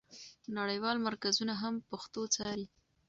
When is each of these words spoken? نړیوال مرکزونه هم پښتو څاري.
نړیوال 0.57 0.97
مرکزونه 1.07 1.53
هم 1.61 1.73
پښتو 1.89 2.21
څاري. 2.35 2.65